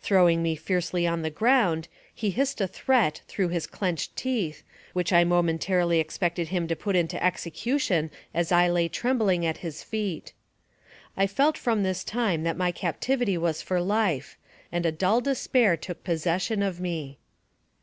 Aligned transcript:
6 0.00 0.08
66 0.08 0.10
NARRATIVE 0.10 0.16
OF 0.16 0.16
CAPTIVITY 0.16 0.16
Throwing 0.16 0.42
me 0.42 0.56
fiercely 0.88 1.06
on 1.06 1.22
the 1.22 1.38
ground, 1.38 1.88
he 2.14 2.30
hissed 2.30 2.60
a 2.62 2.66
threat 2.66 3.20
through 3.28 3.48
his 3.48 3.66
clenched 3.66 4.16
teeth, 4.16 4.62
which 4.94 5.12
I 5.12 5.22
momentarily 5.24 6.00
ex 6.00 6.16
pected 6.16 6.46
him 6.46 6.66
to 6.68 6.74
put 6.74 6.96
into 6.96 7.22
execution, 7.22 8.10
as 8.32 8.50
I 8.50 8.70
lay 8.70 8.88
trembling 8.88 9.44
at 9.44 9.58
his 9.58 9.82
feet. 9.82 10.32
I 11.14 11.26
felt 11.26 11.58
from 11.58 11.82
this 11.82 12.04
time 12.04 12.42
that 12.44 12.56
my 12.56 12.72
captivity 12.72 13.36
was 13.36 13.60
for 13.60 13.82
life, 13.82 14.38
and 14.72 14.86
a 14.86 14.90
dull 14.92 15.20
despair 15.20 15.76
took 15.76 16.02
possession 16.02 16.62
of 16.62 16.80
me. 16.80 17.18